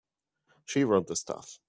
[0.65, 1.59] She wrote the stuff.